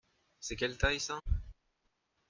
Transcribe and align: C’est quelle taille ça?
C’est 0.39 0.55
quelle 0.55 0.79
taille 0.79 0.99
ça? 0.99 1.19